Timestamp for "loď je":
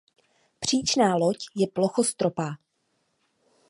1.15-1.67